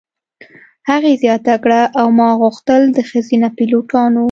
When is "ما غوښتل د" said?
2.19-2.99